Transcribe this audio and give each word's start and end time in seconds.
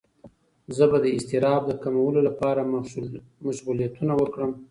زه 0.75 0.83
به 0.91 0.97
د 1.01 1.05
اضطراب 1.15 1.61
د 1.67 1.71
کمولو 1.83 2.19
لپاره 2.27 2.61
مشغولیتونه 3.47 4.13
وکړم. 4.17 4.51